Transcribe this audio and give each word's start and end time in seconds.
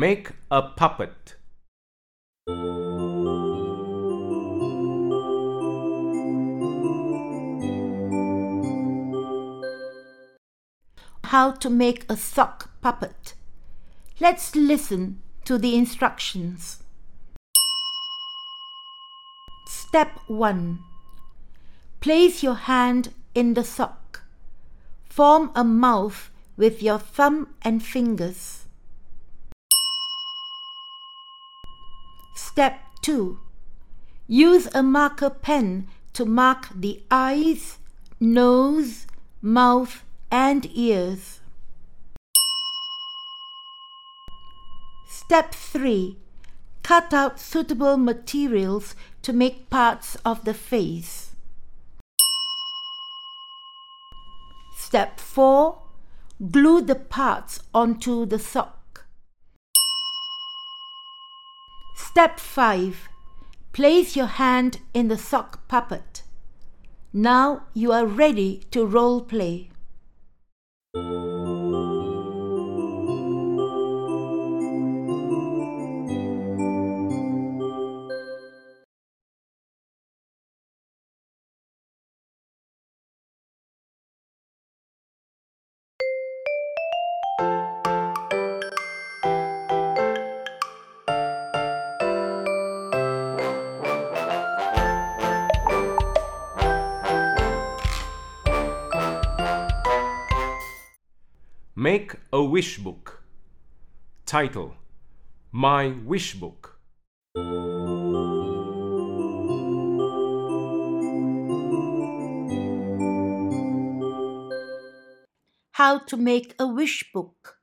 Make 0.00 0.30
a 0.50 0.62
puppet. 0.62 1.36
How 11.24 11.50
to 11.50 11.68
make 11.68 12.06
a 12.08 12.16
sock 12.16 12.70
puppet. 12.80 13.34
Let's 14.18 14.56
listen 14.56 15.20
to 15.44 15.58
the 15.58 15.76
instructions. 15.76 16.82
Step 19.66 20.18
1. 20.28 20.78
Place 22.00 22.42
your 22.42 22.54
hand 22.54 23.12
in 23.34 23.52
the 23.52 23.64
sock. 23.64 24.22
Form 25.04 25.50
a 25.54 25.62
mouth 25.62 26.30
with 26.56 26.82
your 26.82 26.98
thumb 26.98 27.48
and 27.60 27.82
fingers. 27.82 28.59
Step 32.52 32.80
2. 33.02 33.38
Use 34.26 34.66
a 34.74 34.82
marker 34.82 35.30
pen 35.30 35.86
to 36.12 36.24
mark 36.24 36.66
the 36.74 37.00
eyes, 37.08 37.78
nose, 38.18 39.06
mouth, 39.40 40.02
and 40.32 40.66
ears. 40.74 41.38
Step 45.08 45.54
3. 45.54 46.16
Cut 46.82 47.14
out 47.14 47.38
suitable 47.38 47.96
materials 47.96 48.96
to 49.22 49.32
make 49.32 49.70
parts 49.70 50.16
of 50.24 50.44
the 50.44 50.52
face. 50.52 51.36
Step 54.76 55.20
4. 55.20 55.78
Glue 56.50 56.82
the 56.82 56.96
parts 56.96 57.60
onto 57.72 58.26
the 58.26 58.40
sock. 58.40 58.79
Step 62.10 62.40
5. 62.40 63.08
Place 63.72 64.16
your 64.16 64.26
hand 64.26 64.80
in 64.92 65.06
the 65.06 65.16
sock 65.16 65.68
puppet. 65.68 66.22
Now 67.12 67.66
you 67.72 67.92
are 67.92 68.04
ready 68.04 68.64
to 68.72 68.84
role 68.84 69.20
play. 69.20 69.70
Make 101.80 102.16
a 102.30 102.44
wish 102.44 102.76
book. 102.76 103.22
Title 104.26 104.74
My 105.50 105.94
Wish 106.04 106.34
Book. 106.34 106.78
How 115.72 116.00
to 116.00 116.16
make 116.18 116.54
a 116.58 116.66
wish 116.66 117.10
book. 117.14 117.56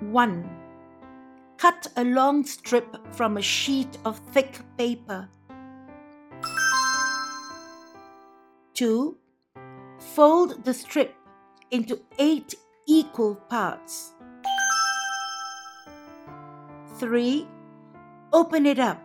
1. 0.00 0.50
Cut 1.56 1.86
a 1.96 2.02
long 2.02 2.44
strip 2.44 2.96
from 3.14 3.36
a 3.36 3.42
sheet 3.42 3.96
of 4.04 4.18
thick 4.32 4.58
paper. 4.76 5.28
2. 8.74 9.19
Fold 10.14 10.64
the 10.64 10.74
strip 10.74 11.14
into 11.70 12.00
8 12.18 12.52
equal 12.86 13.36
parts. 13.36 14.12
3. 16.98 17.46
Open 18.32 18.66
it 18.66 18.80
up. 18.80 19.00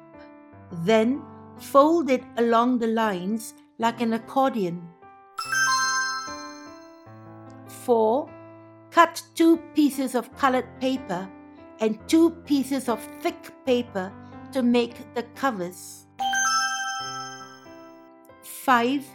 Then 0.71 1.21
fold 1.59 2.09
it 2.09 2.23
along 2.37 2.79
the 2.79 2.87
lines 2.87 3.53
like 3.77 4.01
an 4.01 4.13
accordion. 4.13 4.81
4. 7.67 8.27
Cut 8.89 9.21
two 9.35 9.57
pieces 9.75 10.15
of 10.15 10.35
colored 10.35 10.67
paper 10.81 11.29
and 11.81 11.99
two 12.07 12.31
pieces 12.47 12.89
of 12.89 12.99
thick 13.21 13.51
paper 13.63 14.11
to 14.53 14.63
make 14.63 15.13
the 15.13 15.23
covers. 15.35 16.07
5. 18.41 19.05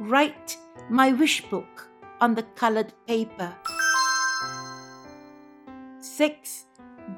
Write 0.00 0.56
my 0.88 1.10
wish 1.10 1.42
book 1.50 1.88
on 2.20 2.36
the 2.36 2.44
colored 2.54 2.92
paper. 3.08 3.52
6. 5.98 6.66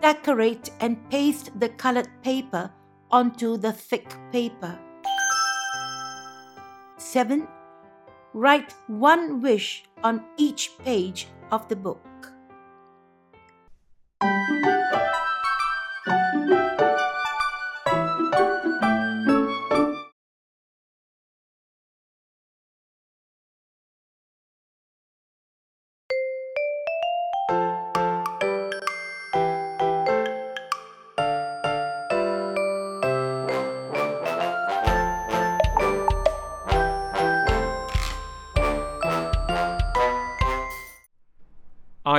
Decorate 0.00 0.70
and 0.80 0.96
paste 1.10 1.50
the 1.60 1.68
colored 1.68 2.08
paper 2.22 2.70
onto 3.10 3.58
the 3.58 3.70
thick 3.70 4.14
paper. 4.32 4.78
7. 6.96 7.46
Write 8.32 8.72
one 8.86 9.42
wish 9.42 9.84
on 10.02 10.24
each 10.38 10.70
page 10.82 11.28
of 11.50 11.68
the 11.68 11.76
book. 11.76 12.00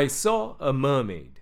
I 0.01 0.07
saw 0.07 0.55
a 0.59 0.73
mermaid. 0.73 1.41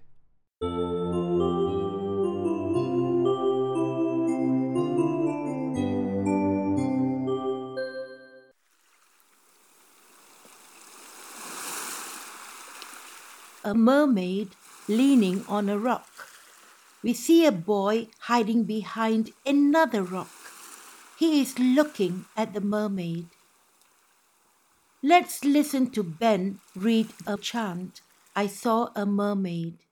A 13.64 13.74
mermaid 13.74 14.50
leaning 14.90 15.46
on 15.48 15.70
a 15.70 15.80
rock. 15.80 16.10
We 17.02 17.14
see 17.14 17.46
a 17.46 17.54
boy 17.54 18.08
hiding 18.24 18.66
behind 18.66 19.32
another 19.46 20.04
rock. 20.04 20.36
He 21.18 21.40
is 21.40 21.58
looking 21.58 22.26
at 22.36 22.54
the 22.54 22.60
mermaid. 22.60 23.28
Let's 25.02 25.46
listen 25.46 25.92
to 25.92 26.04
Ben 26.04 26.60
read 26.76 27.08
a 27.26 27.38
chant. 27.38 28.02
I 28.40 28.48
saw 28.48 28.88
a 28.96 29.04
mermaid. 29.04 29.84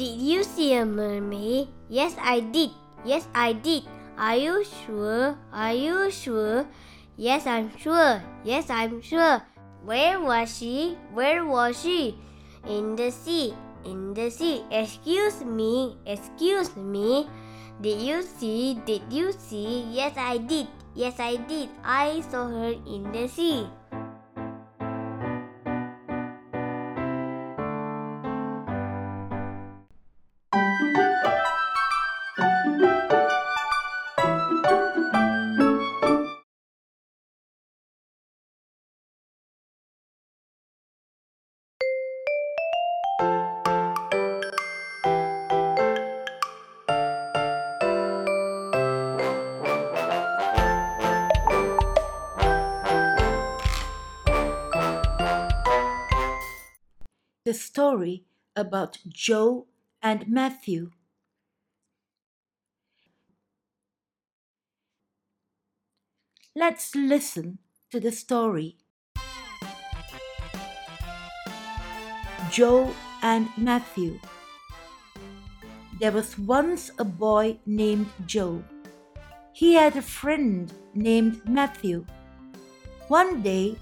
Did 0.00 0.16
you 0.16 0.40
see 0.40 0.72
a 0.72 0.88
mermaid? 0.88 1.68
Yes, 1.92 2.16
I 2.16 2.40
did. 2.40 2.72
Yes, 3.04 3.28
I 3.36 3.52
did. 3.52 3.84
Are 4.16 4.40
you 4.40 4.64
sure? 4.64 5.36
Are 5.52 5.76
you 5.76 6.08
sure? 6.08 6.64
Yes, 7.20 7.44
I'm 7.44 7.68
sure. 7.76 8.24
Yes, 8.48 8.72
I'm 8.72 9.04
sure. 9.04 9.44
Where 9.84 10.16
was 10.16 10.48
she? 10.48 10.96
Where 11.12 11.44
was 11.44 11.84
she? 11.84 12.16
In 12.64 12.96
the 12.96 13.12
sea. 13.12 13.52
In 13.84 14.16
the 14.16 14.32
sea. 14.32 14.64
Excuse 14.72 15.44
me. 15.44 16.00
Excuse 16.08 16.72
me. 16.80 17.28
Did 17.80 18.02
you 18.02 18.20
see? 18.20 18.76
Did 18.84 19.08
you 19.08 19.32
see? 19.32 19.88
Yes, 19.88 20.12
I 20.16 20.36
did. 20.36 20.68
Yes, 20.94 21.16
I 21.18 21.36
did. 21.36 21.70
I 21.82 22.20
saw 22.28 22.44
her 22.44 22.76
in 22.76 23.08
the 23.10 23.26
sea. 23.26 23.64
The 57.50 57.54
story 57.54 58.22
about 58.54 58.98
Joe 59.08 59.66
and 60.00 60.28
Matthew. 60.28 60.92
Let's 66.54 66.94
listen 66.94 67.58
to 67.90 67.98
the 67.98 68.12
story. 68.12 68.76
Joe 72.52 72.94
and 73.20 73.48
Matthew. 73.56 74.20
There 75.98 76.12
was 76.12 76.38
once 76.38 76.92
a 77.00 77.04
boy 77.04 77.58
named 77.66 78.06
Joe. 78.26 78.62
He 79.52 79.74
had 79.74 79.96
a 79.96 80.02
friend 80.02 80.72
named 80.94 81.42
Matthew. 81.48 82.06
One 83.08 83.42
day, 83.42 83.74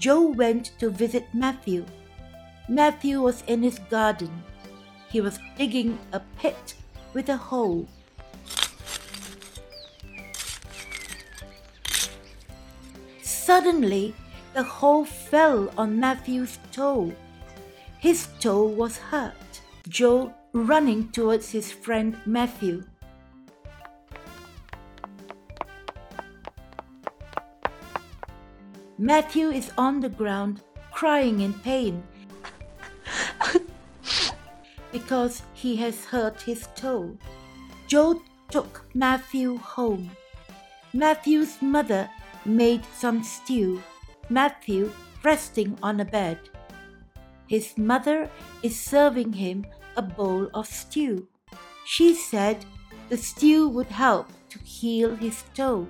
Joe 0.00 0.30
went 0.30 0.72
to 0.80 0.90
visit 0.90 1.28
Matthew. 1.32 1.86
Matthew 2.68 3.20
was 3.20 3.42
in 3.46 3.62
his 3.62 3.78
garden. 3.90 4.42
He 5.10 5.20
was 5.20 5.38
digging 5.58 5.98
a 6.12 6.20
pit 6.38 6.74
with 7.12 7.28
a 7.28 7.36
hole. 7.36 7.86
Suddenly, 13.22 14.14
the 14.54 14.62
hole 14.62 15.04
fell 15.04 15.70
on 15.76 16.00
Matthew's 16.00 16.58
toe. 16.72 17.12
His 17.98 18.28
toe 18.40 18.66
was 18.66 18.96
hurt. 18.96 19.60
Joe 19.86 20.32
running 20.54 21.10
towards 21.12 21.50
his 21.50 21.70
friend 21.70 22.16
Matthew. 22.24 22.84
Matthew 28.96 29.50
is 29.50 29.70
on 29.76 30.00
the 30.00 30.08
ground 30.08 30.62
crying 30.92 31.40
in 31.40 31.52
pain 31.52 32.02
because 34.94 35.42
he 35.54 35.74
has 35.74 36.04
hurt 36.04 36.40
his 36.40 36.68
toe. 36.76 37.18
Joe 37.88 38.22
took 38.48 38.84
Matthew 38.94 39.58
home. 39.58 40.12
Matthew's 40.92 41.60
mother 41.60 42.08
made 42.44 42.84
some 42.94 43.24
stew. 43.24 43.82
Matthew 44.30 44.92
resting 45.24 45.76
on 45.82 45.98
a 45.98 46.04
bed. 46.04 46.38
His 47.48 47.76
mother 47.76 48.30
is 48.62 48.78
serving 48.78 49.32
him 49.32 49.66
a 49.96 50.02
bowl 50.02 50.48
of 50.54 50.68
stew. 50.68 51.26
She 51.84 52.14
said 52.14 52.64
the 53.08 53.16
stew 53.16 53.68
would 53.68 53.88
help 53.88 54.28
to 54.50 54.60
heal 54.60 55.16
his 55.16 55.42
toe. 55.54 55.88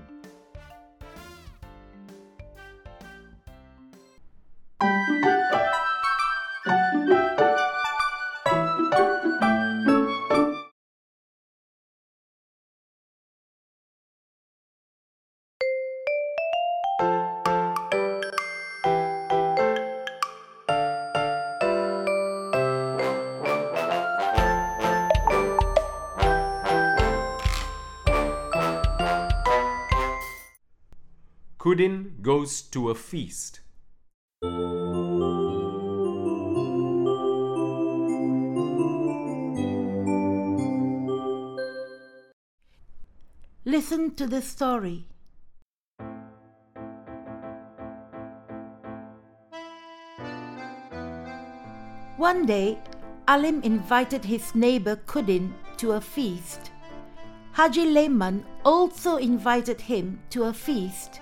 Kudin 31.65 32.21
goes 32.21 32.61
to 32.61 32.91
a 32.91 32.95
feast. 32.95 33.61
Listen 43.65 44.15
to 44.15 44.27
the 44.27 44.43
story. 44.43 45.07
One 52.19 52.45
day, 52.45 52.79
Alim 53.27 53.63
invited 53.63 54.23
his 54.23 54.55
neighbor 54.55 54.97
Kudin 55.07 55.55
to 55.79 55.93
a 55.93 56.01
feast. 56.03 56.73
Haji 57.53 57.87
Lehman 57.87 58.45
also 58.67 59.17
invited 59.17 59.81
him 59.81 60.21
to 60.29 60.45
a 60.45 60.53
feast. 60.53 61.21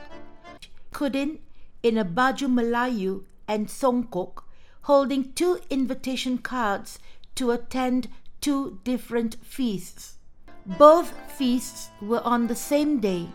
Kudin, 1.02 1.40
in 1.82 1.98
a 1.98 2.04
baju 2.04 2.46
Melayu 2.46 3.24
and 3.48 3.66
songkok, 3.66 4.44
holding 4.82 5.32
two 5.32 5.58
invitation 5.68 6.38
cards 6.38 7.00
to 7.34 7.50
attend 7.50 8.06
two 8.40 8.78
different 8.84 9.34
feasts. 9.42 10.18
Both 10.64 11.12
feasts 11.26 11.90
were 12.00 12.20
on 12.20 12.46
the 12.46 12.54
same 12.54 13.00
day. 13.00 13.28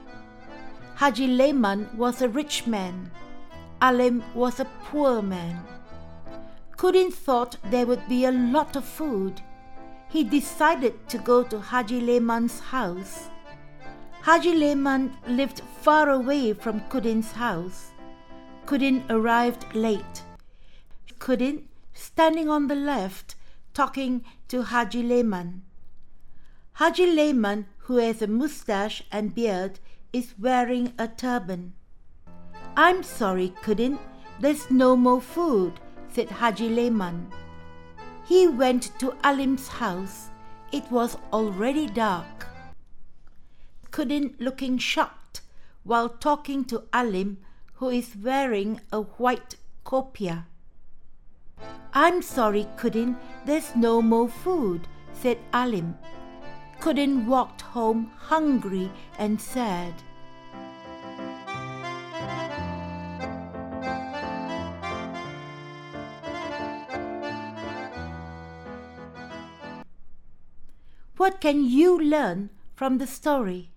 Haji 0.95 1.27
Lehman 1.27 1.89
was 1.97 2.21
a 2.21 2.29
rich 2.29 2.65
man. 2.67 3.11
Alim 3.81 4.23
was 4.33 4.61
a 4.61 4.71
poor 4.85 5.21
man. 5.21 5.61
Kudin 6.77 7.11
thought 7.11 7.57
there 7.65 7.85
would 7.85 8.07
be 8.07 8.23
a 8.23 8.31
lot 8.31 8.77
of 8.77 8.85
food. 8.85 9.41
He 10.07 10.23
decided 10.23 11.09
to 11.09 11.17
go 11.17 11.43
to 11.43 11.59
Haji 11.59 11.99
Lehman's 11.99 12.61
house. 12.61 13.27
Haji 14.27 14.55
Lehman 14.55 15.15
lived 15.25 15.61
far 15.81 16.09
away 16.09 16.51
from 16.51 16.81
Kudin's 16.89 17.31
house. 17.31 17.91
Kudin 18.65 19.05
arrived 19.09 19.73
late. 19.73 20.21
Kudin, 21.17 21.69
standing 21.93 22.49
on 22.49 22.67
the 22.67 22.75
left, 22.75 23.35
talking 23.73 24.25
to 24.49 24.63
Haji 24.63 25.01
Lehman. 25.01 25.61
Haji 26.73 27.05
Lehman, 27.05 27.67
who 27.77 27.95
has 27.95 28.21
a 28.21 28.27
mustache 28.27 29.01
and 29.13 29.33
beard, 29.33 29.79
is 30.11 30.33
wearing 30.37 30.91
a 30.99 31.07
turban. 31.07 31.71
I'm 32.75 33.03
sorry, 33.03 33.53
Kudin, 33.61 33.97
there's 34.41 34.69
no 34.69 34.97
more 34.97 35.21
food, 35.21 35.79
said 36.09 36.29
Haji 36.29 36.67
Lehman. 36.67 37.31
He 38.25 38.45
went 38.45 38.91
to 38.99 39.15
Alim's 39.23 39.69
house. 39.69 40.27
It 40.73 40.83
was 40.91 41.15
already 41.31 41.87
dark. 41.87 42.37
Kudin 43.91 44.35
looking 44.39 44.77
shocked 44.77 45.41
while 45.83 46.09
talking 46.09 46.65
to 46.65 46.83
Alim, 46.93 47.37
who 47.75 47.89
is 47.89 48.15
wearing 48.15 48.81
a 48.91 49.01
white 49.01 49.55
kopiah. 49.85 50.43
I'm 51.93 52.21
sorry, 52.21 52.67
Kudin, 52.77 53.17
there's 53.45 53.75
no 53.75 54.01
more 54.01 54.29
food, 54.29 54.87
said 55.13 55.39
Alim. 55.53 55.97
Kudin 56.79 57.25
walked 57.25 57.61
home 57.61 58.11
hungry 58.17 58.91
and 59.17 59.41
sad. 59.41 59.93
What 71.17 71.41
can 71.41 71.65
you 71.65 71.99
learn 71.99 72.51
from 72.75 72.99
the 72.99 73.07
story? 73.07 73.71